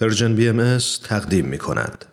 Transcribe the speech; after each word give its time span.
پرژن 0.00 0.34
بی 0.34 0.48
ام 0.48 0.78
تقدیم 1.04 1.44
می 1.44 1.58
کند. 1.58 2.04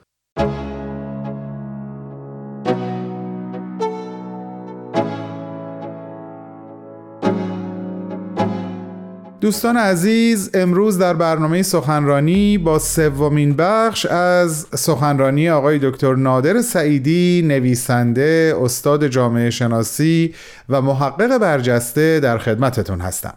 دوستان 9.42 9.78
عزیز 9.78 10.50
امروز 10.54 10.98
در 10.98 11.14
برنامه 11.14 11.64
سخنرانی 11.64 12.58
با 12.58 12.80
سومین 12.80 13.56
بخش 13.56 14.06
از 14.06 14.68
سخنرانی 14.76 15.50
آقای 15.50 15.80
دکتر 15.80 16.16
نادر 16.16 16.62
سعیدی 16.62 17.42
نویسنده 17.48 18.56
استاد 18.62 19.08
جامعه 19.08 19.50
شناسی 19.50 20.36
و 20.70 20.82
محقق 20.82 21.38
برجسته 21.38 22.20
در 22.20 22.38
خدمتتون 22.38 23.02
هستم 23.02 23.34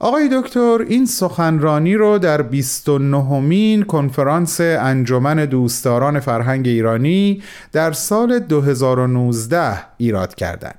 آقای 0.00 0.28
دکتر 0.32 0.78
این 0.88 1.06
سخنرانی 1.06 1.94
رو 1.94 2.18
در 2.18 2.42
29 2.42 3.40
مین 3.40 3.82
کنفرانس 3.82 4.60
انجمن 4.60 5.44
دوستداران 5.44 6.20
فرهنگ 6.20 6.66
ایرانی 6.68 7.42
در 7.72 7.92
سال 7.92 8.38
2019 8.38 9.78
ایراد 9.96 10.34
کردند. 10.34 10.78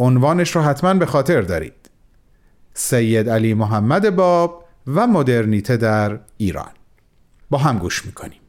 عنوانش 0.00 0.56
رو 0.56 0.62
حتما 0.62 0.94
به 0.94 1.06
خاطر 1.06 1.40
دارید. 1.40 1.90
سید 2.74 3.30
علی 3.30 3.54
محمد 3.54 4.16
باب 4.16 4.64
و 4.86 5.06
مدرنیته 5.06 5.76
در 5.76 6.18
ایران. 6.36 6.70
با 7.50 7.58
هم 7.58 7.78
گوش 7.78 8.06
می‌کنیم. 8.06 8.41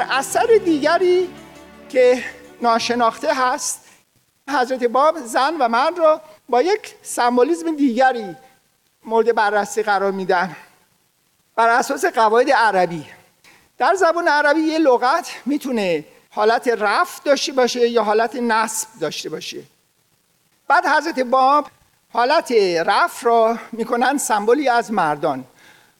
در 0.00 0.06
اثر 0.10 0.46
دیگری 0.64 1.28
که 1.88 2.24
ناشناخته 2.62 3.34
هست 3.34 3.84
حضرت 4.50 4.84
باب 4.84 5.18
زن 5.18 5.56
و 5.60 5.68
من 5.68 5.96
را 5.96 6.20
با 6.48 6.62
یک 6.62 6.94
سمبولیزم 7.02 7.76
دیگری 7.76 8.36
مورد 9.04 9.34
بررسی 9.34 9.82
قرار 9.82 10.12
میدن. 10.12 10.56
بر 11.56 11.68
اساس 11.68 12.04
قواعد 12.04 12.50
عربی. 12.50 13.06
در 13.78 13.94
زبان 13.94 14.28
عربی 14.28 14.60
یه 14.60 14.78
لغت 14.78 15.30
می‌تونه 15.46 16.04
حالت 16.30 16.68
رفت 16.68 17.24
داشته 17.24 17.52
باشه 17.52 17.88
یا 17.88 18.02
حالت 18.02 18.36
نصب 18.36 18.88
داشته 19.00 19.28
باشه. 19.28 19.62
بعد 20.68 20.86
حضرت 20.86 21.20
باب 21.20 21.66
حالت 22.12 22.52
رفت 22.86 23.24
را 23.24 23.58
می‌کنن 23.72 24.18
سمبولی 24.18 24.68
از 24.68 24.92
مردان. 24.92 25.44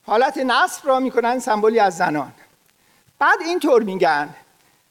حالت 0.07 0.39
نصب 0.39 0.89
را 0.89 1.01
می‌کنن 1.01 1.39
سمبولی 1.39 1.81
از 1.81 1.97
زنان. 1.97 2.33
بعد 3.21 3.41
اینطور 3.41 3.83
میگن. 3.83 4.29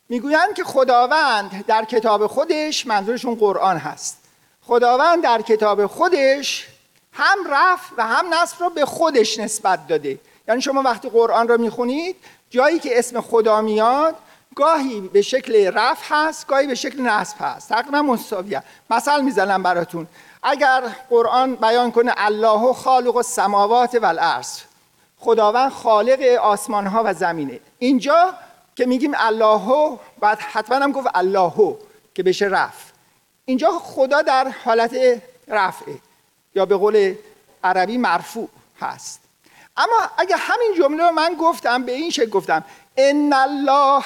می‌گویند 0.09 0.53
که 0.53 0.63
خداوند 0.63 1.65
در 1.67 1.85
کتاب 1.85 2.27
خودش 2.27 2.87
منظورشون 2.87 3.35
قرآن 3.35 3.77
هست. 3.77 4.17
خداوند 4.61 5.23
در 5.23 5.41
کتاب 5.41 5.85
خودش 5.87 6.67
هم 7.13 7.37
رفت 7.49 7.91
و 7.97 8.05
هم 8.07 8.33
نصب 8.33 8.61
را 8.61 8.69
به 8.69 8.85
خودش 8.85 9.39
نسبت 9.39 9.87
داده. 9.87 10.19
یعنی 10.47 10.61
شما 10.61 10.81
وقتی 10.81 11.09
قرآن 11.09 11.47
را 11.47 11.57
می‌خونید 11.57 12.15
جایی 12.49 12.79
که 12.79 12.99
اسم 12.99 13.21
خدا 13.21 13.61
میاد 13.61 14.15
گاهی 14.55 15.01
به 15.01 15.21
شکل 15.21 15.71
رفت 15.73 16.03
هست 16.09 16.47
گاهی 16.47 16.67
به 16.67 16.75
شکل 16.75 17.01
نصب 17.01 17.37
هست. 17.39 17.69
تقریبا 17.69 18.01
مساویه. 18.01 18.63
مثل 18.89 19.21
می‌زنم 19.21 19.63
براتون. 19.63 20.07
اگر 20.43 20.83
قرآن 21.09 21.55
بیان 21.55 21.91
کنه 21.91 22.13
الله 22.17 22.73
خالق 22.73 23.15
السماوات 23.15 23.95
و 24.01 24.05
الارض 24.05 24.59
خداوند 25.19 25.71
خالق 25.71 26.21
آسمان 26.41 26.87
ها 26.87 27.01
و 27.05 27.13
زمینه. 27.13 27.59
اینجا 27.79 28.33
که 28.75 28.85
میگیم 28.85 29.11
الله 29.17 29.97
بعد 30.19 30.39
حتما 30.39 30.75
هم 30.77 30.91
گفت 30.91 31.07
الله 31.13 31.77
که 32.15 32.23
بشه 32.23 32.45
رفت 32.45 32.93
اینجا 33.45 33.71
خدا 33.71 34.21
در 34.21 34.47
حالت 34.65 35.21
رفعه 35.47 35.97
یا 36.55 36.65
به 36.65 36.75
قول 36.75 37.15
عربی 37.63 37.97
مرفوع 37.97 38.49
هست. 38.81 39.21
اما 39.77 40.09
اگه 40.17 40.35
همین 40.37 40.73
جمله 40.77 41.03
رو 41.03 41.11
من 41.11 41.35
گفتم 41.39 41.83
به 41.83 41.91
این 41.91 42.09
شکل 42.09 42.29
گفتم 42.29 42.63
ان 42.97 43.33
الله 43.33 44.03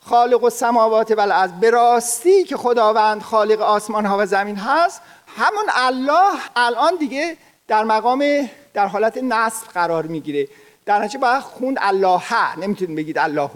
خالق 0.00 0.44
السماوات 0.44 1.10
و 1.10 1.20
الارض 1.20 1.50
به 1.52 1.70
راستی 1.70 2.44
که 2.44 2.56
خداوند 2.56 3.22
خالق 3.22 3.60
آسمان 3.60 4.06
ها 4.06 4.18
و 4.18 4.26
زمین 4.26 4.56
هست 4.56 5.00
همون 5.36 5.64
الله 5.74 6.38
الان 6.56 6.96
دیگه 6.96 7.36
در 7.68 7.84
مقام 7.84 8.50
در 8.74 8.86
حالت 8.86 9.18
نصب 9.18 9.66
قرار 9.68 10.06
می‌گیره. 10.06 10.48
در 10.86 10.98
نتیجه 10.98 11.18
باید 11.18 11.40
خوند 11.40 11.76
الله 11.80 12.56
نمی‌تونید 12.56 12.96
بگید 12.96 13.18
الله. 13.18 13.50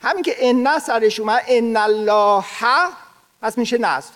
همین 0.00 0.22
که 0.22 0.36
ان 0.38 0.78
سرش 0.78 1.20
اومد 1.20 1.42
ان 1.48 1.76
الله 1.76 2.44
پس 3.42 3.58
میشه 3.58 3.78
نصب 3.78 4.10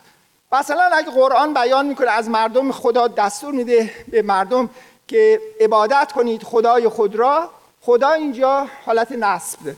مثلا 0.52 0.82
اگه 0.82 1.10
قرآن 1.10 1.54
بیان 1.54 1.86
می‌کنه 1.86 2.10
از 2.10 2.28
مردم 2.28 2.72
خدا 2.72 3.08
دستور 3.08 3.54
میده 3.54 3.90
به 4.08 4.22
مردم 4.22 4.70
که 5.08 5.40
عبادت 5.60 6.12
کنید 6.14 6.42
خدای 6.42 6.88
خود 6.88 7.16
را 7.16 7.50
خدا 7.80 8.10
اینجا 8.10 8.66
حالت 8.86 9.12
نصب 9.12 9.64
داره. 9.64 9.76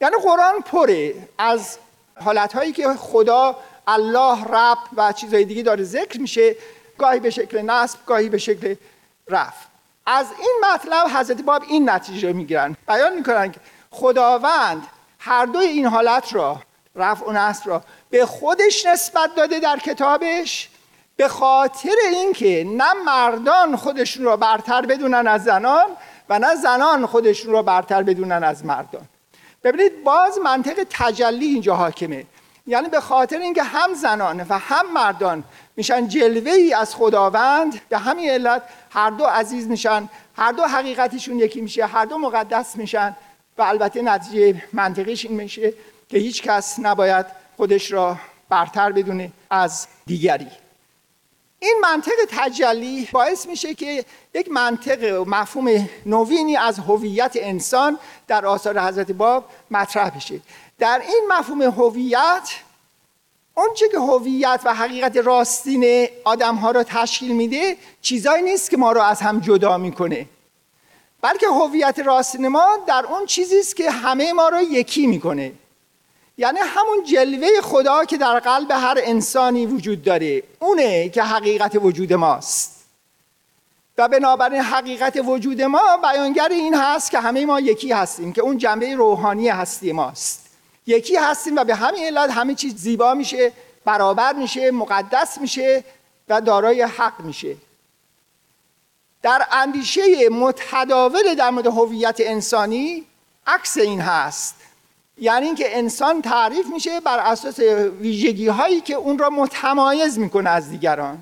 یعنی 0.00 0.14
قرآن 0.22 0.60
پره 0.60 1.14
از 1.38 1.78
حالت 2.20 2.52
هایی 2.52 2.72
که 2.72 2.88
خدا 2.88 3.56
الله 3.86 4.44
رب 4.44 4.78
و 4.96 5.12
چیزهای 5.12 5.44
دیگه 5.44 5.62
داره 5.62 5.84
ذکر 5.84 6.20
میشه. 6.20 6.56
گاهی 6.98 7.20
به 7.20 7.30
شکل 7.30 7.62
نصب 7.62 7.98
گاهی 8.06 8.28
به 8.28 8.38
شکل 8.38 8.74
رفت 9.28 9.68
از 10.06 10.26
این 10.38 10.64
مطلب 10.72 11.08
حضرت 11.16 11.42
باب 11.42 11.62
این 11.68 11.90
نتیجه 11.90 12.32
می‌گیرن. 12.32 12.76
بیان 12.88 13.14
می‌کنن 13.14 13.52
که 13.52 13.60
خداوند 13.90 14.86
هر 15.18 15.46
دوی 15.46 15.66
این 15.66 15.86
حالت 15.86 16.34
را 16.34 16.62
رفع 16.96 17.26
و 17.26 17.32
نصب 17.32 17.68
را 17.68 17.82
به 18.10 18.26
خودش 18.26 18.86
نسبت 18.86 19.34
داده 19.34 19.58
در 19.58 19.78
کتابش 19.78 20.68
به 21.16 21.28
خاطر 21.28 21.94
اینکه 22.12 22.64
نه 22.64 22.92
مردان 22.92 23.76
خودشون 23.76 24.24
را 24.24 24.36
برتر 24.36 24.86
بدونن 24.86 25.26
از 25.26 25.44
زنان 25.44 25.86
و 26.28 26.38
نه 26.38 26.54
زنان 26.54 27.06
خودشون 27.06 27.52
را 27.52 27.62
برتر 27.62 28.02
بدونن 28.02 28.44
از 28.44 28.64
مردان. 28.64 29.08
ببینید 29.64 30.04
باز 30.04 30.38
منطق 30.38 30.86
تجلی 30.90 31.46
اینجا 31.46 31.74
حاکمه. 31.74 32.26
یعنی 32.66 32.88
به 32.88 33.00
خاطر 33.00 33.38
اینکه 33.38 33.62
هم 33.62 33.94
زنان 33.94 34.46
و 34.48 34.58
هم 34.58 34.92
مردان 34.92 35.44
میشن 35.78 36.08
جلوه 36.08 36.50
ای 36.50 36.74
از 36.74 36.94
خداوند. 36.94 37.80
به 37.88 37.98
همین 37.98 38.30
علت 38.30 38.62
هر 38.90 39.10
دو 39.10 39.24
عزیز 39.24 39.66
میشن 39.68 40.08
هر 40.36 40.52
دو 40.52 40.62
حقیقتشون 40.62 41.38
یکی 41.38 41.60
میشه 41.60 41.86
هر 41.86 42.04
دو 42.04 42.18
مقدس 42.18 42.76
میشن. 42.76 43.16
و 43.58 43.62
البته 43.62 44.02
نتیجه 44.02 44.62
منطقیش 44.72 45.26
این 45.26 45.34
میشه 45.34 45.72
که 46.08 46.18
هیچ 46.18 46.42
کس 46.42 46.78
نباید 46.78 47.26
خودش 47.56 47.92
را 47.92 48.16
برتر 48.48 48.92
بدونه 48.92 49.32
از 49.50 49.86
دیگری. 50.06 50.48
این 51.60 51.74
منطق 51.82 52.12
تجلی 52.28 53.08
باعث 53.12 53.46
میشه 53.46 53.74
که 53.74 54.04
یک 54.34 54.48
منطق 54.50 55.20
و 55.20 55.24
مفهوم 55.24 55.88
نوینی 56.06 56.56
از 56.56 56.78
هویت 56.78 57.32
انسان 57.36 57.98
در 58.26 58.46
آثار 58.46 58.80
حضرت 58.80 59.12
باب 59.12 59.44
مطرح 59.70 60.10
بشه. 60.10 60.40
در 60.78 61.02
این 61.08 61.28
مفهوم 61.30 61.62
هویت 61.62 62.50
اونچه 63.58 63.88
که 63.88 63.98
هویت 63.98 64.60
و 64.64 64.74
حقیقت 64.74 65.16
راستین 65.16 66.08
آدم 66.24 66.54
ها 66.54 66.70
را 66.70 66.84
تشکیل 66.84 67.36
میده 67.36 67.76
چیزایی 68.02 68.42
نیست 68.42 68.70
که 68.70 68.76
ما 68.76 68.92
را 68.92 69.04
از 69.04 69.20
هم 69.20 69.40
جدا 69.40 69.78
می‌کنه. 69.78 70.26
بلکه 71.20 71.46
هویت 71.46 71.98
راستین 71.98 72.48
ما 72.48 72.78
در 72.86 73.06
اون 73.06 73.26
چیزی 73.26 73.58
است 73.58 73.76
که 73.76 73.90
همه 73.90 74.32
ما 74.32 74.48
را 74.48 74.62
یکی 74.62 75.06
می‌کنه. 75.06 75.52
یعنی 76.38 76.58
همون 76.62 77.04
جلوه 77.04 77.48
خدا 77.62 78.04
که 78.04 78.16
در 78.16 78.38
قلب 78.38 78.70
هر 78.70 78.98
انسانی 79.02 79.66
وجود 79.66 80.02
داره 80.04 80.42
اونه 80.60 81.08
که 81.08 81.22
حقیقت 81.22 81.76
وجود 81.82 82.12
ماست. 82.12 82.84
و 83.98 84.08
بنابراین 84.08 84.62
حقیقت 84.62 85.20
وجود 85.24 85.62
ما 85.62 85.96
بیانگر 85.96 86.48
این 86.50 86.74
هست 86.74 87.10
که 87.10 87.20
همه 87.20 87.46
ما 87.46 87.60
یکی 87.60 87.92
هستیم 87.92 88.32
که 88.32 88.42
اون 88.42 88.58
جنبه 88.58 88.94
روحانی 88.94 89.48
هستی 89.48 89.92
ماست. 89.92 90.47
یکی 90.88 91.16
هستیم 91.16 91.56
و 91.56 91.64
به 91.64 91.74
همین 91.74 92.04
علت 92.04 92.30
همه 92.30 92.54
چیز 92.54 92.76
زیبا 92.76 93.14
میشه 93.14 93.52
برابر 93.84 94.32
میشه 94.32 94.70
مقدس 94.70 95.38
میشه 95.38 95.84
و 96.28 96.40
دارای 96.40 96.82
حق 96.82 97.20
میشه. 97.20 97.56
در 99.22 99.46
اندیشه 99.52 100.28
متداول 100.28 101.34
در 101.34 101.50
مورد 101.50 101.66
هویت 101.66 102.16
انسانی 102.20 103.04
عکس 103.46 103.76
این 103.76 104.00
هست. 104.00 104.54
یعنی 105.18 105.46
اینکه 105.46 105.78
انسان 105.78 106.22
تعریف 106.22 106.66
میشه 106.66 107.00
بر 107.00 107.18
اساس 107.18 107.58
ویژگی 108.00 108.48
هایی 108.48 108.80
که 108.80 108.94
اون 108.94 109.18
را 109.18 109.30
متمایز 109.30 110.18
می‌کنه 110.18 110.50
از 110.50 110.70
دیگران. 110.70 111.18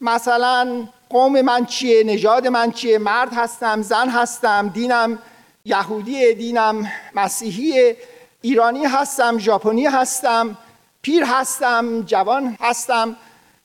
مثلا 0.00 0.88
قوم 1.10 1.40
من 1.40 1.66
چیه 1.66 2.04
نژاد 2.04 2.46
من 2.46 2.72
چیه 2.72 2.98
مرد 2.98 3.32
هستم 3.32 3.82
زن 3.82 4.08
هستم 4.08 4.68
دینم 4.68 5.18
یهودی 5.64 6.34
دینم 6.34 6.92
مسیحی 7.14 7.96
ایرانی 8.46 8.84
هستم 8.84 9.38
ژاپنی 9.38 9.86
هستم 9.86 10.56
پیر 11.02 11.24
هستم 11.24 12.02
جوان 12.02 12.56
هستم 12.60 13.16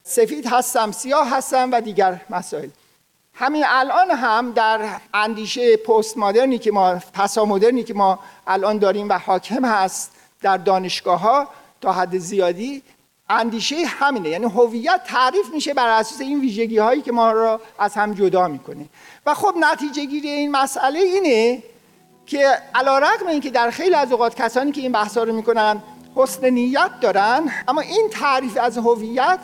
سفید 0.03 0.47
هستم 0.47 0.91
سیاه 0.91 1.29
هستم 1.29 1.71
و 1.71 1.81
دیگر 1.81 2.21
مسائل. 2.29 2.69
همین 3.33 3.63
الان 3.67 4.11
هم 4.11 4.51
در 4.51 4.79
اندیشه 5.13 5.77
پست 5.77 6.17
مدرنی 6.17 6.57
که 6.57 6.71
ما 6.71 6.99
پسا 7.13 7.45
مدرنی 7.45 7.83
که 7.83 7.93
ما 7.93 8.19
الان 8.47 8.77
داریم 8.77 9.09
و 9.09 9.13
حاکم 9.13 9.65
هست 9.65 10.11
در 10.41 10.57
دانشگاه 10.57 11.19
ها 11.19 11.47
تا 11.81 11.93
حد 11.93 12.17
زیادی 12.17 12.83
اندیشه 13.29 13.85
همینه. 13.85 14.29
یعنی 14.29 14.45
هویت 14.45 15.03
تعریف 15.07 15.49
میشه 15.53 15.73
بر 15.73 15.87
اساس 15.87 16.21
این 16.21 16.39
ویژگی 16.39 16.77
هایی 16.77 17.01
که 17.01 17.11
ما 17.11 17.31
را 17.31 17.61
از 17.79 17.93
هم 17.93 18.13
جدا 18.13 18.47
می‌کنه. 18.47 18.85
و 19.25 19.33
خب 19.33 19.53
نتیجه 19.59 20.05
گیری 20.05 20.29
این 20.29 20.51
مسئله 20.51 20.99
اینه 20.99 21.63
که 22.25 22.47
علا 22.75 22.99
رقم 22.99 23.27
این 23.27 23.41
که 23.41 23.49
در 23.49 23.69
خیلی 23.69 23.95
از 23.95 24.11
اوقات 24.11 24.35
کسانی 24.35 24.71
که 24.71 24.81
این 24.81 24.91
بحثا 24.91 25.23
رو 25.23 25.33
می‌کنن 25.33 25.83
حسن 26.15 26.49
نیت 26.49 26.91
دارن 27.01 27.51
اما 27.67 27.81
این 27.81 28.09
تعریف 28.11 28.57
از 28.61 28.77
هویت 28.77 29.39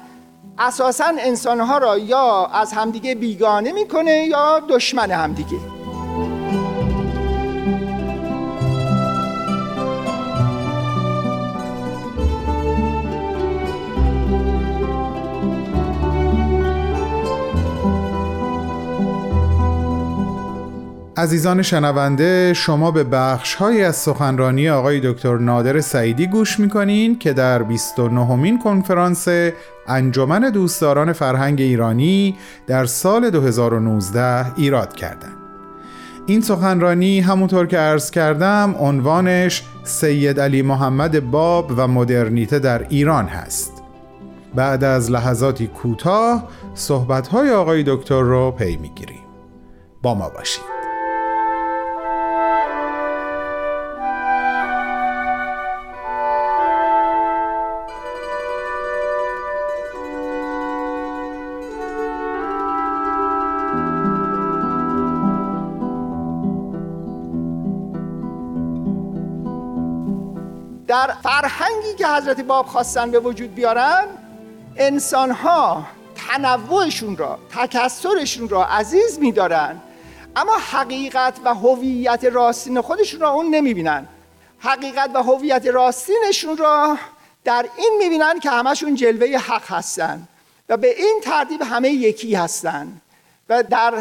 اساسا 0.59 1.13
انسانها 1.19 1.77
را 1.77 1.97
یا 1.97 2.45
از 2.45 2.73
همدیگه 2.73 3.15
بیگانه 3.15 3.71
می‌کنه 3.71 4.25
یا 4.25 4.59
دشمن 4.69 5.11
همدیگه. 5.11 5.76
عزیزان 21.17 21.61
شنونده 21.61 22.53
شما 22.53 22.91
به 22.91 23.03
بخش 23.03 23.55
های 23.55 23.83
از 23.83 23.95
سخنرانی 23.95 24.69
آقای 24.69 24.99
دکتر 25.03 25.37
نادر 25.37 25.81
سعیدی 25.81 26.27
گوش 26.27 26.59
می‌کنین 26.59 27.19
که 27.19 27.33
در 27.33 27.63
29 27.63 28.35
مین 28.35 28.59
کنفرانس 28.59 29.27
انجمن 29.87 30.49
دوستداران 30.49 31.13
فرهنگ 31.13 31.61
ایرانی 31.61 32.37
در 32.67 32.85
سال 32.85 33.29
2019 33.29 34.57
ایراد 34.57 34.93
کردند. 34.93 35.37
این 36.25 36.41
سخنرانی 36.41 37.19
همونطور 37.19 37.65
که 37.65 37.77
عرض 37.77 38.11
کردم 38.11 38.75
عنوانش 38.79 39.63
سید 39.83 40.39
علی 40.39 40.61
محمد 40.61 41.31
باب 41.31 41.71
و 41.77 41.87
مدرنیته 41.87 42.59
در 42.59 42.85
ایران 42.89 43.25
هست. 43.25 43.83
بعد 44.55 44.83
از 44.83 45.11
لحظاتی 45.11 45.67
کوتاه 45.67 46.47
صحبت‌های 46.73 47.51
آقای 47.51 47.83
دکتر 47.87 48.21
رو 48.21 48.51
پی 48.51 48.77
می‌گیریم. 48.77 49.23
با 50.01 50.15
ما 50.15 50.29
باشید. 50.29 50.76
در 70.97 71.13
فرهنگی 71.23 71.93
که 71.97 72.07
حضرت 72.07 72.41
باب 72.41 72.65
خواستن 72.65 73.11
به 73.11 73.19
وجود 73.19 73.55
بیارن 73.55 74.05
انسان 74.75 75.31
ها 75.31 75.85
تنوعشون 76.15 77.17
را 77.17 77.39
تکسرشون 77.55 78.49
را 78.49 78.65
عزیز 78.65 79.19
میدارن. 79.19 79.81
اما 80.35 80.57
حقیقت 80.71 81.33
و 81.43 81.53
هویت 81.53 82.23
راستین 82.23 82.81
خودشون 82.81 83.19
را 83.19 83.29
اون 83.29 83.55
نمی‌بینن. 83.55 84.07
حقیقت 84.59 85.09
و 85.13 85.23
هویت 85.23 85.65
راستینشون 85.65 86.57
را 86.57 86.97
در 87.43 87.65
این 87.77 87.95
می‌بینن 87.99 88.39
که 88.39 88.49
همشون 88.49 88.95
جلوه 88.95 89.37
حق 89.37 89.71
هستن 89.71 90.27
و 90.69 90.77
به 90.77 91.01
این 91.01 91.21
ترتیب 91.23 91.61
همه 91.61 91.89
یکی 91.89 92.35
هستن. 92.35 93.01
و 93.49 93.63
در 93.63 93.93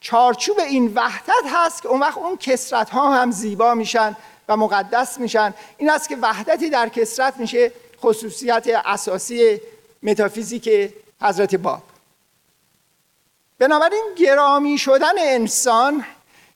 چارچوب 0.00 0.58
این 0.58 0.92
وحدت 0.94 1.44
هست 1.52 1.82
که 1.82 1.88
اون 1.88 2.00
وقت 2.00 2.18
اون 2.18 2.36
کسرت 2.36 2.90
ها 2.90 3.14
هم 3.14 3.30
زیبا 3.30 3.74
میشن. 3.74 4.16
و 4.48 4.56
مقدس 4.56 5.18
میشن. 5.18 5.54
این 5.78 5.90
است 5.90 6.08
که 6.08 6.16
وحدتی 6.16 6.70
در 6.70 6.88
کسرت 6.88 7.36
میشه 7.36 7.72
خصوصیت 8.02 8.66
اساسی 8.84 9.60
متافیزیک 10.02 10.94
حضرت 11.22 11.54
باب. 11.54 11.82
بنابراین 13.58 14.04
گرامی 14.16 14.78
شدن 14.78 15.18
انسان 15.18 16.04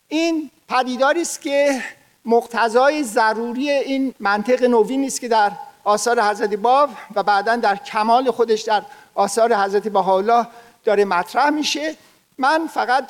این 0.08 0.50
پدیداری 0.68 1.22
است 1.22 1.40
که 1.40 1.82
مقتضای 2.24 3.04
ضروری 3.04 3.70
این 3.70 4.14
منطق 4.20 4.64
نوین 4.64 5.04
است 5.04 5.20
که 5.20 5.28
در 5.28 5.52
آثار 5.84 6.22
حضرت 6.22 6.54
باب 6.54 6.90
و 7.14 7.22
بعدا 7.22 7.56
در 7.56 7.76
کمال 7.76 8.30
خودش 8.30 8.62
در 8.62 8.82
آثار 9.14 9.54
حضرت 9.54 9.88
بهاءالله 9.88 10.46
داره 10.84 11.04
مطرح 11.04 11.50
میشه. 11.50 11.96
من 12.38 12.66
فقط 12.66 13.04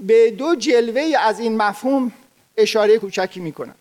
به 0.00 0.30
دو 0.30 0.54
جلوه 0.54 1.12
از 1.20 1.40
این 1.40 1.56
مفهوم 1.56 2.12
اشاره 2.56 2.98
کوچکی 2.98 3.40
می‌کنم. 3.40 3.74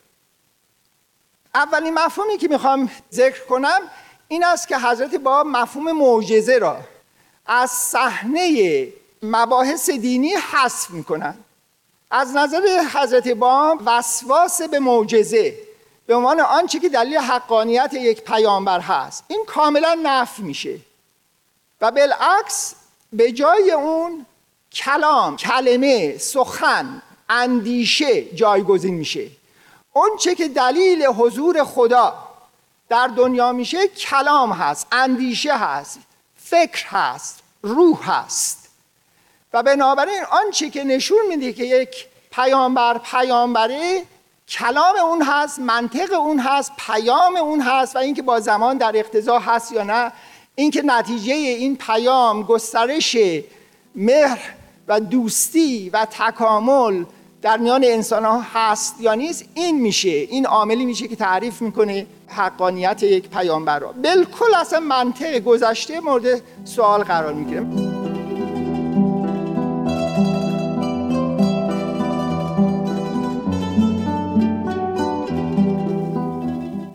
اولین 1.55 1.93
مفهومی 1.93 2.37
که 2.37 2.47
می‌خوام 2.47 2.91
ذکر 3.13 3.45
کنم 3.45 3.79
این 4.27 4.43
است 4.43 4.67
که 4.67 4.77
حضرت 4.77 5.15
باب 5.15 5.47
مفهوم 5.47 5.91
معجزه 5.91 6.57
را 6.57 6.77
از 7.45 7.71
صحنه 7.71 8.87
مباحث 9.23 9.89
دینی 9.89 10.33
حذف 10.33 10.89
می‌کنن 10.89 11.35
از 12.11 12.35
نظر 12.35 12.83
حضرت 12.93 13.27
باب 13.27 13.81
وسواس 13.85 14.61
به 14.61 14.79
معجزه 14.79 15.55
به 16.07 16.15
عنوان 16.15 16.39
آنچه 16.39 16.79
که 16.79 16.89
دلیل 16.89 17.17
حقانیت 17.17 17.93
یک 17.93 18.21
پیامبر 18.21 18.79
هست. 18.79 19.23
این 19.27 19.45
کاملا 19.47 19.99
نفی 20.03 20.43
میشه. 20.43 20.79
و 21.81 21.91
بالعکس 21.91 22.75
به 23.13 23.31
جای 23.31 23.71
اون 23.71 24.25
کلام 24.71 25.37
کلمه 25.37 26.17
سخن 26.17 27.01
اندیشه 27.29 28.35
جایگزین 28.35 28.93
میشه. 28.93 29.27
اون 29.95 30.09
چه 30.19 30.35
که 30.35 30.47
دلیل 30.47 31.05
حضور 31.05 31.63
خدا 31.63 32.13
در 32.89 33.07
دنیا 33.07 33.51
میشه 33.51 33.87
کلام 33.87 34.51
هست 34.51 34.87
اندیشه 34.91 35.57
هست 35.57 35.99
فکر 36.35 36.85
هست 36.87 37.43
روح 37.61 38.11
هست. 38.11 38.69
و 39.53 39.63
بنابراین 39.63 40.23
آنچه 40.31 40.69
که 40.69 40.83
نشون 40.83 41.17
میده 41.29 41.53
که 41.53 41.63
یک 41.63 42.07
پیامبر 42.31 42.97
پیامبره 42.97 44.03
کلام 44.47 44.95
اون 44.95 45.21
هست 45.21 45.59
منطق 45.59 46.13
اون 46.13 46.39
هست 46.39 46.71
پیام 46.77 47.35
اون 47.35 47.61
هست 47.61 47.95
و 47.95 47.99
اینکه 47.99 48.21
با 48.21 48.39
زمان 48.39 48.77
در 48.77 48.97
اقتضا 48.97 49.39
هست 49.39 49.71
یا 49.71 49.83
نه 49.83 50.11
اینکه 50.55 50.81
نتیجه 50.81 51.33
این 51.33 51.77
پیام 51.77 52.43
گسترش 52.43 53.17
مهر 53.95 54.39
و 54.87 54.99
دوستی 54.99 55.89
و 55.89 56.05
تکامل 56.05 57.05
در 57.45 57.57
میان 57.57 57.83
انسان 57.83 58.25
ها 58.25 58.43
هست 58.53 58.95
یا 58.99 59.13
نیست 59.13 59.45
این 59.53 59.81
میشه. 59.81 60.09
این 60.09 60.45
عاملی 60.45 60.85
میشه 60.85 61.07
که 61.07 61.15
تعریف 61.15 61.61
می‌کنه 61.61 62.05
حقانیت 62.27 63.03
یک 63.03 63.29
پیامبر 63.29 63.79
را. 63.79 63.91
بالکل 63.91 64.55
اصلا 64.55 64.79
منطق 64.79 65.39
گذشته 65.39 65.99
مورد 65.99 66.41
سوال 66.63 67.03
قرار 67.03 67.33
می‌گیره. 67.33 67.61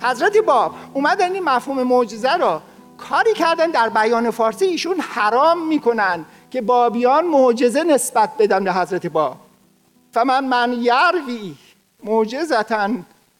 حضرت 0.02 0.36
باب 0.36 0.74
اومدن 0.94 1.32
این 1.32 1.44
مفهوم 1.44 1.82
معجزه 1.82 2.36
را 2.36 2.62
کاری 2.98 3.34
کردن 3.34 3.66
در 3.66 3.88
بیان 3.88 4.30
فارسی 4.30 4.64
ایشون 4.64 5.00
حرام 5.00 5.66
می‌کنن 5.68 6.24
که 6.50 6.62
بابیان 6.62 7.26
معجزه 7.26 7.82
نسبت 7.82 8.30
بدن 8.38 8.64
به 8.64 8.72
حضرت 8.72 9.06
باب. 9.06 9.36
فمن 10.12 10.44
من 10.44 10.72
یروی 10.72 11.56
معجزتا 12.04 12.90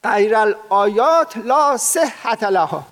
غیر 0.04 0.36
الآیات 0.36 1.36
لا 1.36 1.76
صحت 1.76 2.42
لها. 2.42 2.84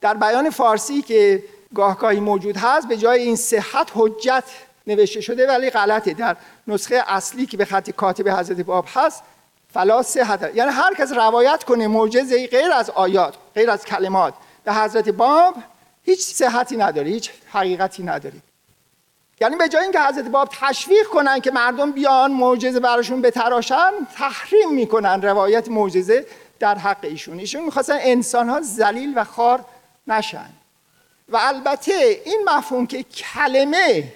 در 0.00 0.14
بیان 0.14 0.50
فارسی 0.50 1.02
که 1.02 1.42
گاهگاهی 1.74 2.20
موجود 2.20 2.56
هست 2.56 2.88
به 2.88 2.96
جای 2.96 3.22
این 3.22 3.36
صحت 3.36 3.90
حجت 3.94 4.44
نوشته 4.86 5.20
شده 5.20 5.48
ولی 5.48 5.70
غلطه. 5.70 6.14
در 6.14 6.36
نسخه 6.66 7.02
اصلی 7.06 7.46
که 7.46 7.56
به 7.56 7.64
خط 7.64 7.90
کاتب 7.90 8.28
حضرت 8.28 8.60
باب 8.60 8.86
هست 8.94 9.22
فلا 9.74 10.02
صحت 10.02 10.54
یعنی 10.54 10.70
هر 10.70 10.94
کس 10.94 11.12
روایت 11.12 11.64
کنه 11.64 11.88
معجزه 11.88 12.46
غیر 12.46 12.72
از 12.72 12.90
آیات 12.90 13.34
غیر 13.54 13.70
از 13.70 13.84
کلمات 13.84 14.34
به 14.64 14.74
حضرت 14.74 15.08
باب 15.08 15.54
هیچ 16.02 16.20
صحتی 16.20 16.76
نداره 16.76 17.10
هیچ 17.10 17.30
حقیقتی 17.52 18.02
نداره 18.02 18.36
یعنی 19.40 19.56
به 19.56 19.68
جای 19.68 19.82
اینکه 19.82 20.00
حضرت 20.00 20.24
باب 20.24 20.48
تشویق 20.60 21.06
کنن 21.06 21.40
که 21.40 21.50
مردم 21.50 21.92
بیان 21.92 22.32
معجزه 22.32 22.80
براشون 22.80 23.22
بتراشن 23.22 23.90
تحریم 24.16 24.74
می‌کنن 24.74 25.22
روایت 25.22 25.68
معجزه 25.68 26.26
در 26.60 26.78
حق 26.78 26.98
ایشون. 27.02 27.38
ایشون 27.38 27.64
می‌خواستن 27.64 27.98
انسان 28.00 28.48
ها 28.48 28.60
زلیل 28.60 29.12
و 29.16 29.24
خار 29.24 29.64
نشن. 30.06 30.50
و 31.28 31.36
البته 31.40 32.20
این 32.24 32.48
مفهوم 32.48 32.86
که 32.86 33.02
کلمه 33.02 34.12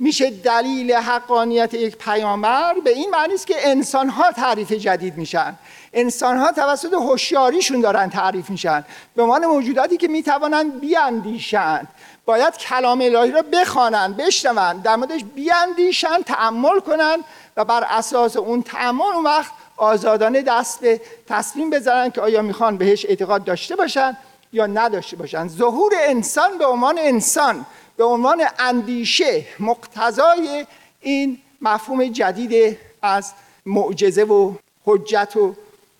میشه 0.00 0.30
دلیل 0.30 0.92
حقانیت 0.92 1.74
یک 1.74 1.96
پیامبر؟ 1.96 2.74
به 2.84 2.90
این 2.90 3.10
معنی 3.10 3.34
است 3.34 3.46
که 3.46 3.68
انسان 3.68 4.08
ها 4.08 4.32
تعریف 4.32 4.72
جدید 4.72 5.16
میشن. 5.16 5.54
انسان 5.92 6.36
ها 6.36 6.52
توسط 6.52 6.92
هوشیاریشون 6.92 7.80
دارن 7.80 8.10
تعریف 8.10 8.50
میشن. 8.50 8.84
به 9.16 9.22
عنوان 9.22 9.46
موجوداتی 9.46 9.96
که 9.96 10.08
می‌توانند 10.08 10.80
بیاندیشند. 10.80 11.88
باید 12.24 12.56
کلام 12.56 13.00
الهی 13.00 13.30
را 13.30 13.42
بخوانند 13.42 14.16
بشنوند 14.16 14.82
در 14.82 14.96
موردش 14.96 15.24
بیاندیشن 15.24 16.22
تعمل 16.22 16.80
کنند 16.80 17.24
و 17.56 17.64
بر 17.64 17.84
اساس 17.84 18.36
اون 18.36 18.62
تعمل 18.62 19.12
اون 19.14 19.24
وقت 19.24 19.52
آزادانه 19.76 20.42
دست 20.42 20.80
به 20.80 21.00
تصمیم 21.28 21.70
بذارن 21.70 22.10
که 22.10 22.20
آیا 22.20 22.42
می‌خوان 22.42 22.76
بهش 22.76 23.06
اعتقاد 23.06 23.44
داشته 23.44 23.76
باشن 23.76 24.16
یا 24.52 24.66
نداشته 24.66 25.16
باشند 25.16 25.50
ظهور 25.50 25.92
انسان 25.98 26.58
به 26.58 26.66
عنوان 26.66 26.98
انسان 26.98 27.66
به 27.98 28.04
عنوان 28.04 28.44
اندیشه 28.58 29.44
مقتضای 29.58 30.66
این 31.00 31.38
مفهوم 31.60 32.04
جدید 32.04 32.78
از 33.02 33.32
معجزه 33.66 34.24
و 34.24 34.54
حجت 34.84 35.36
و 35.36 35.54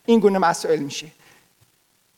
این 0.07 0.21
گونه 0.21 0.39
مسائل 0.39 0.79
میشه. 0.79 1.07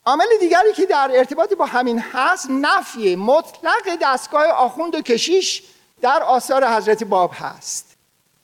عامل 0.07 0.27
دیگری 0.41 0.73
که 0.77 0.87
در 0.87 1.11
ارتباط 1.15 1.55
با 1.55 1.67
همین 1.67 1.99
هست 1.99 2.47
نفی 2.51 3.17
مطلق 3.17 3.99
دستگاه 4.03 4.47
آخوند 4.47 4.95
و 4.95 5.03
کشیش 5.03 5.63
در 6.01 6.23
آثار 6.23 6.69
حضرت 6.69 7.05
باب 7.05 7.33
هست. 7.35 7.97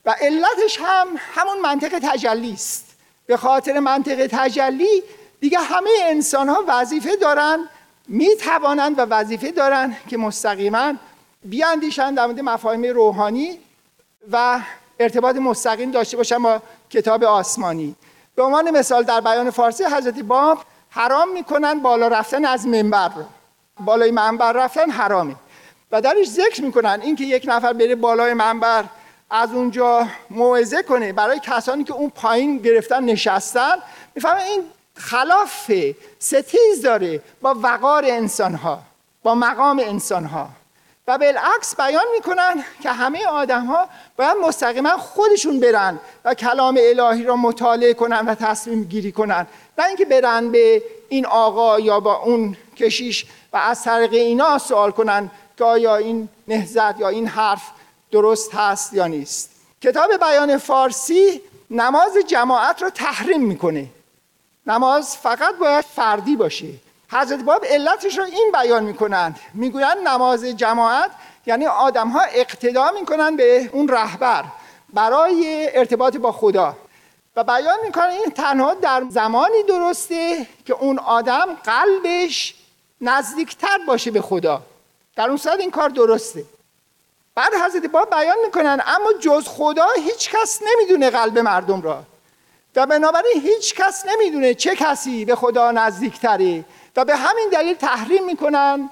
و 0.05 0.15
علتش 0.21 0.79
هم 0.81 1.07
همون 1.17 1.59
منطق 1.59 1.99
تجلی 2.03 2.53
است. 2.53 2.85
به 3.25 3.37
خاطر 3.37 3.79
منطق 3.79 4.27
تجلی 4.31 5.03
دیگه 5.39 5.59
همه 5.59 5.89
انسان 6.01 6.49
ها 6.49 6.63
وظیفه 6.67 7.15
دارن 7.15 7.69
می 8.07 8.35
توانند 8.35 8.99
و 8.99 9.01
وظیفه 9.01 9.51
دارن 9.51 9.97
که 10.09 10.17
مستقیما 10.17 10.93
بیاندیشند 11.49 12.17
در 12.17 12.25
مورد 12.25 12.39
مفاهیم 12.39 12.83
روحانی 12.83 13.59
و 14.31 14.59
ارتباط 14.99 15.35
مستقیم 15.35 15.91
داشته 15.91 16.17
باشن 16.17 16.43
با 16.43 16.61
کتاب 16.89 17.23
آسمانی. 17.23 17.95
به 18.35 18.43
عنوان 18.43 18.71
مثال 18.71 19.03
در 19.03 19.21
بیان 19.21 19.49
فارسی 19.49 19.83
حضرت 19.83 20.19
باب 20.19 20.59
حرام 20.89 21.33
می‌کنن 21.33 21.79
بالا 21.79 22.07
رفتن 22.07 22.45
از 22.45 22.67
منبر. 22.67 23.07
رو 23.07 23.23
بالای 23.79 24.11
منبر 24.11 24.51
رفتن 24.51 24.89
حرامه 24.89 25.35
و 25.91 26.01
درش 26.01 26.27
ذکر 26.27 26.61
می‌کنن 26.61 26.99
اینکه 27.03 27.23
یک 27.23 27.43
نفر 27.47 27.73
بره 27.73 27.95
بالای 27.95 28.33
منبر 28.33 28.83
از 29.29 29.51
اونجا 29.51 30.07
موعظه 30.29 30.83
کنه 30.83 31.13
برای 31.13 31.39
کسانی 31.43 31.83
که 31.83 31.93
اون 31.93 32.09
پایین 32.09 32.57
گرفتن 32.57 33.03
نشستن. 33.03 33.75
می‌فهمه 34.15 34.43
این 34.43 34.61
خلاف 34.95 35.71
ستیز 36.19 36.81
داره 36.83 37.21
با 37.41 37.55
وقار 37.61 38.05
انسان 38.05 38.53
ها 38.53 38.79
با 39.23 39.35
مقام 39.35 39.79
انسان 39.79 40.25
ها 40.25 40.49
و 41.07 41.17
بالعکس 41.17 41.75
بیان 41.75 42.05
می‌کنن 42.15 42.63
که 42.83 42.91
همه 42.91 43.25
آدم 43.25 43.65
ها 43.65 43.89
باید 44.17 44.37
مستقیما 44.37 44.97
خودشون 44.97 45.59
برن 45.59 45.99
و 46.25 46.33
کلام 46.33 46.79
الهی 46.81 47.23
را 47.23 47.35
مطالعه 47.35 47.93
کنن 47.93 48.25
و 48.25 48.35
تصمیم 48.35 48.83
گیری 48.83 49.11
کنن. 49.11 49.47
نه 49.77 49.85
اینکه 49.85 50.05
برن 50.05 50.51
به 50.51 50.83
این 51.09 51.25
آقا 51.25 51.79
یا 51.79 51.99
با 51.99 52.15
اون 52.15 52.57
کشیش 52.75 53.25
و 53.53 53.57
از 53.57 53.83
طریق 53.83 54.13
اینا 54.13 54.57
سوال 54.57 54.91
کنن 54.91 55.31
که 55.57 55.63
آیا 55.63 55.95
این 55.95 56.29
نهزت 56.47 56.99
یا 56.99 57.09
این 57.09 57.27
حرف 57.27 57.61
درست 58.11 58.53
هست 58.53 58.93
یا 58.93 59.07
نیست. 59.07 59.51
کتاب 59.81 60.17
بیان 60.17 60.57
فارسی 60.57 61.41
نماز 61.69 62.17
جماعت 62.27 62.81
را 62.81 62.89
تحریم 62.89 63.41
می‌کنه. 63.41 63.87
نماز 64.65 65.17
فقط 65.17 65.55
باید 65.55 65.85
فردی 65.85 66.35
باشه. 66.35 66.67
حضرت 67.11 67.39
باب 67.43 67.65
علتش 67.65 68.17
رو 68.17 68.23
این 68.23 68.51
بیان 68.53 68.83
می‌کنند. 68.83 69.39
می‌گویند 69.53 69.97
نماز 70.07 70.45
جماعت 70.45 71.11
یعنی 71.45 71.65
آدم 71.65 72.09
ها 72.09 72.21
اقتدا 72.21 72.91
می‌کنن 72.91 73.35
به 73.35 73.69
اون 73.73 73.87
رهبر 73.87 74.43
برای 74.93 75.69
ارتباط 75.73 76.17
با 76.17 76.31
خدا. 76.31 76.75
و 77.35 77.43
بیان 77.43 77.77
می‌کنن 77.85 78.09
این 78.09 78.31
تنها 78.35 78.73
در 78.73 79.03
زمانی 79.09 79.63
درسته 79.63 80.47
که 80.65 80.73
اون 80.73 80.99
آدم 80.99 81.57
قلبش 81.63 82.55
نزدیکتر 83.01 83.77
باشه 83.87 84.11
به 84.11 84.21
خدا. 84.21 84.61
در 85.15 85.27
اون 85.27 85.37
صورت 85.37 85.59
این 85.59 85.71
کار 85.71 85.89
درسته. 85.89 86.43
بعد 87.35 87.53
حضرت 87.65 87.85
باب 87.85 88.09
بیان 88.09 88.37
می‌کنن 88.45 88.81
اما 88.85 89.13
جز 89.19 89.47
خدا 89.47 89.87
هیچ 89.95 90.29
کس 90.29 90.61
نمی‌دونه 90.61 91.09
قلب 91.09 91.39
مردم 91.39 91.81
را. 91.81 92.03
و 92.75 92.85
بنابراین 92.85 93.41
هیچ 93.41 93.75
کس 93.75 94.05
نمی‌دونه 94.05 94.53
چه 94.53 94.75
کسی 94.75 95.25
به 95.25 95.35
خدا 95.35 95.71
نزدیکتره. 95.71 96.65
و 96.97 97.05
به 97.05 97.15
همین 97.15 97.49
دلیل 97.51 97.75
تحریم 97.75 98.25
می‌کنن 98.25 98.89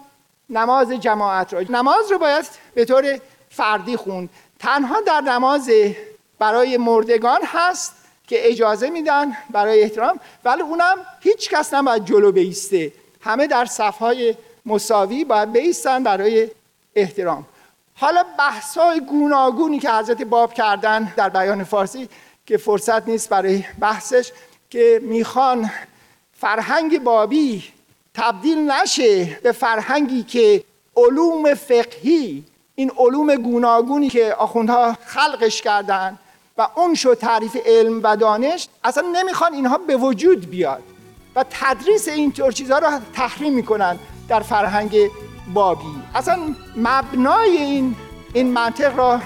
نماز 0.49 0.91
جماعت 0.91 1.53
را 1.53 1.61
نماز 1.69 2.11
رو 2.11 2.17
باید 2.17 2.45
به 2.73 2.85
طور 2.85 3.19
فردی 3.49 3.97
خوند. 3.97 4.29
تنها 4.59 5.01
در 5.01 5.21
نماز 5.21 5.69
برای 6.39 6.77
مردگان 6.77 7.41
هست 7.45 7.95
که 8.27 8.49
اجازه 8.51 8.89
میدن 8.89 9.37
برای 9.49 9.83
احترام 9.83 10.19
ولی 10.43 10.61
اونم 10.61 10.97
هیچ 11.21 11.49
کس 11.49 11.73
نباید 11.73 12.05
جلو 12.05 12.31
بیسته. 12.31 12.91
همه 13.21 13.47
در 13.47 13.65
صفهای 13.65 14.35
مساوی 14.65 15.23
باید 15.23 15.51
بیستن 15.51 16.03
برای 16.03 16.49
احترام. 16.95 17.45
حالا 17.95 18.23
بحث 18.39 18.77
های 18.77 18.99
گوناگونی 18.99 19.79
که 19.79 19.91
حضرت 19.91 20.21
باب 20.21 20.53
کردن 20.53 21.13
در 21.17 21.29
بیان 21.29 21.63
فارسی 21.63 22.09
که 22.45 22.57
فرصت 22.57 23.07
نیست 23.07 23.29
برای 23.29 23.63
بحثش 23.79 24.31
که 24.69 24.99
می‌خوان 25.03 25.71
فرهنگ 26.33 27.03
بابی 27.03 27.74
تبدیل 28.15 28.71
نشه 28.71 29.39
به 29.43 29.51
فرهنگی 29.51 30.23
که 30.23 30.63
علوم 30.97 31.53
فقهی 31.53 32.43
این 32.75 32.91
علوم 32.97 33.35
گوناگونی 33.35 34.09
که 34.09 34.33
آخوندها 34.33 34.97
خلقش 35.05 35.61
کردن 35.61 36.17
و 36.57 36.67
اون 36.75 36.95
شد 36.95 37.13
تعریف 37.13 37.57
علم 37.65 37.99
و 38.03 38.15
دانش 38.15 38.67
اصلا 38.83 39.03
نمی‌خوان 39.13 39.53
اینها 39.53 39.77
به 39.77 39.97
وجود 39.97 40.49
بیاد 40.49 40.83
و 41.35 41.45
تدریس 41.49 42.07
اینطور 42.07 42.51
چیزها 42.51 42.79
رو 42.79 42.87
تحریم 43.13 43.53
می‌کنن 43.53 43.99
در 44.27 44.39
فرهنگ 44.39 44.95
بابی. 45.53 45.85
اصلا 46.15 46.39
مبنای 46.75 47.57
این 47.57 47.95
این 48.33 48.47
منطق 48.53 48.97
را 48.97 49.19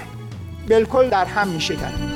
بالکل 0.70 1.10
در 1.10 1.26
هم 1.26 1.48
میشکن 1.48 2.09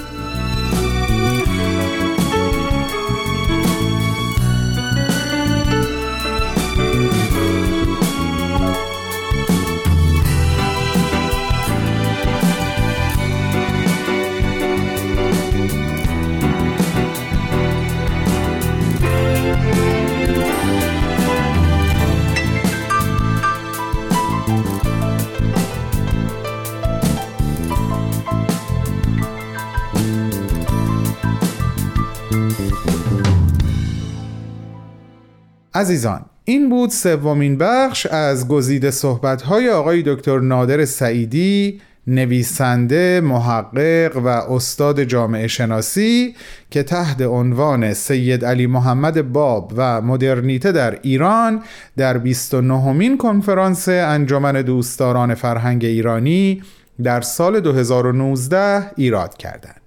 عزیزان 35.76 36.26
این 36.46 36.70
بود 36.70 36.90
سومین 36.90 37.58
بخش 37.58 38.06
از 38.06 38.48
گزیده 38.48 38.92
صحبت‌های 38.92 39.70
آقای 39.70 40.04
دکتر 40.06 40.40
نادر 40.40 40.86
سعیدی 40.86 41.82
نویسنده، 42.08 43.22
محقق 43.24 44.18
و 44.18 44.28
استاد 44.28 45.04
جامعه 45.04 45.48
شناسی 45.48 46.36
که 46.70 46.84
تحت 46.84 47.22
عنوان 47.22 47.94
سید 47.94 48.46
علی 48.46 48.68
محمد 48.68 49.32
باب 49.32 49.74
و 49.76 50.02
مدرنیته 50.02 50.72
در 50.72 51.00
ایران 51.02 51.64
در 51.98 52.18
29 52.18 52.94
مین 52.94 53.18
کنفرانس 53.18 53.90
انجمن 53.90 54.62
دوستداران 54.62 55.36
فرهنگ 55.36 55.86
ایرانی 55.86 56.62
در 57.04 57.22
سال 57.22 57.60
2019 57.60 58.92
ایراد 58.96 59.38
کردند. 59.38 59.83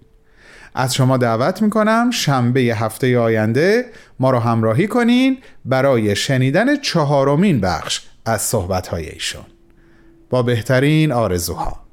از 0.79 0.95
شما 0.95 1.17
دعوت 1.17 1.63
می‌کنم 1.63 2.11
شنبه 2.11 2.61
هفته 2.61 3.19
آینده 3.19 3.85
ما 4.21 4.31
رو 4.31 4.39
همراهی 4.39 4.87
کنین 4.87 5.39
برای 5.65 6.17
شنیدن 6.17 6.77
چهارمین 6.77 7.61
بخش 7.61 8.01
از 8.25 8.43
صحبتهای 8.43 9.09
ایشون. 9.09 9.45
با 10.31 10.43
بهترین 10.43 11.13
آرزوها. 11.13 11.86